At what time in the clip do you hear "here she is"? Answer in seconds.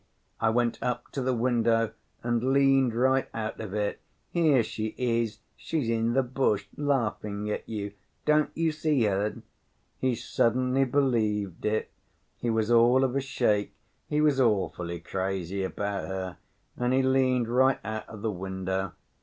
4.31-5.37